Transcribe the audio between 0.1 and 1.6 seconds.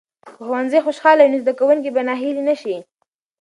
که ښوونځي خوشاله وي، نو زده